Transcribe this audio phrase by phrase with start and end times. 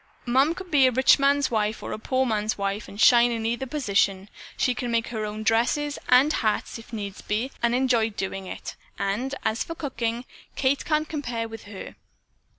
[0.25, 3.45] Mom could be a rich man's wife or a poor man's wife and shine in
[3.45, 4.29] either position.
[4.57, 8.75] She can make her own dresses and hats if need be and enjoy doing it,
[8.97, 10.25] and, as for cooking,
[10.55, 11.95] Kate can't compare with her.